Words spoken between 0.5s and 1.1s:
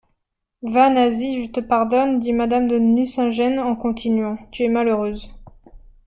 Va,